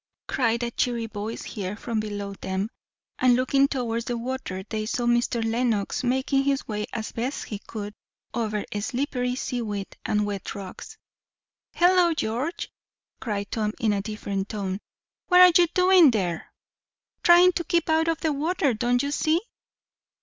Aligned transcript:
cried 0.27 0.63
a 0.63 0.71
cheery 0.71 1.05
voice 1.05 1.43
here 1.43 1.75
from 1.77 1.99
below 1.99 2.33
them; 2.33 2.71
and 3.19 3.35
looking 3.35 3.67
towards 3.67 4.05
the 4.05 4.17
water 4.17 4.63
they 4.69 4.83
saw 4.83 5.03
Mr. 5.05 5.43
Lenox, 5.45 6.03
making 6.03 6.41
his 6.43 6.67
way 6.67 6.87
as 6.91 7.11
best 7.11 7.45
he 7.45 7.59
could 7.67 7.93
over 8.33 8.65
slippery 8.79 9.35
seaweed 9.35 9.95
and 10.03 10.25
wet 10.25 10.55
rocks. 10.55 10.97
"Hollo, 11.75 12.15
George!" 12.15 12.71
cried 13.19 13.51
Tom 13.51 13.73
in 13.79 13.93
a 13.93 14.01
different 14.01 14.49
tone 14.49 14.79
"What 15.27 15.39
are 15.41 15.53
you 15.61 15.67
doing 15.75 16.09
there?" 16.09 16.51
"Trying 17.21 17.51
to 17.51 17.63
keep 17.63 17.87
out 17.87 18.07
of 18.07 18.21
the 18.21 18.33
water, 18.33 18.73
don't 18.73 19.03
you 19.03 19.11
see?" 19.11 19.39